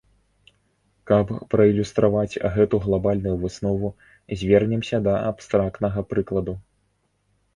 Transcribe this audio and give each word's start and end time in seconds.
Каб 1.09 1.27
праілюстраваць 1.53 2.39
гэту 2.55 2.79
глабальную 2.87 3.35
выснову, 3.43 3.91
звернемся 4.43 4.97
да 5.09 5.13
абстрактнага 5.31 5.99
прыкладу. 6.15 6.53